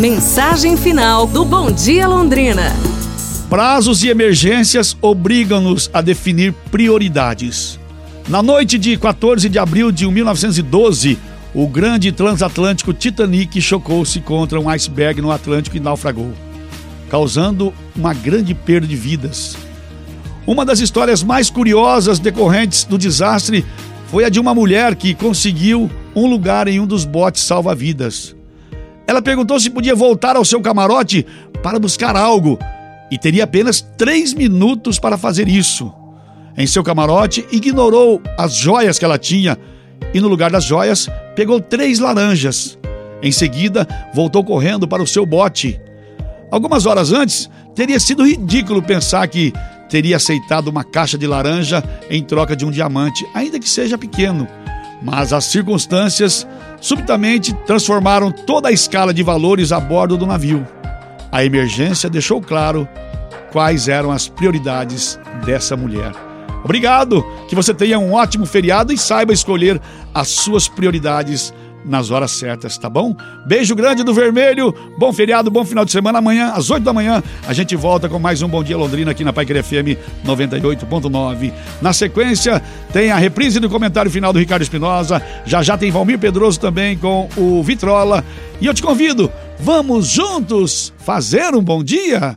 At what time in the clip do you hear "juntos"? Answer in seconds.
90.08-90.92